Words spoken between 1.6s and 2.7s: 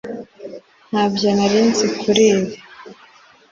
nzi kuri ibi